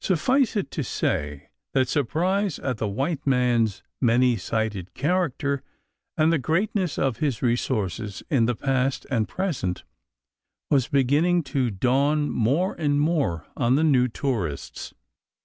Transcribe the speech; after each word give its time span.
Suffice 0.00 0.56
it 0.56 0.72
to 0.72 0.82
say 0.82 1.48
that 1.74 1.86
surprise 1.88 2.58
at 2.58 2.78
the 2.78 2.88
white 2.88 3.24
man's 3.24 3.84
many 4.00 4.36
sided 4.36 4.92
character 4.94 5.62
and 6.18 6.32
the 6.32 6.40
greatness 6.40 6.98
of 6.98 7.18
his 7.18 7.40
resources 7.40 8.24
in 8.28 8.46
the 8.46 8.56
past 8.56 9.06
and 9.12 9.28
present 9.28 9.84
was 10.72 10.88
beginning 10.88 11.44
to 11.44 11.70
dawn 11.70 12.30
more 12.30 12.74
and 12.80 13.00
more 13.00 13.46
on 13.56 13.76
the 13.76 13.84
new 13.84 14.08
tourists. 14.08 14.92